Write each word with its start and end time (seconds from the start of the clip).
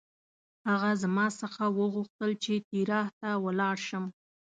هغه 0.69 0.89
زما 1.03 1.25
څخه 1.41 1.63
وغوښتل 1.79 2.31
چې 2.43 2.53
تیراه 2.69 3.05
ته 3.19 3.29
ولاړ 3.45 3.75
شم. 3.87 4.05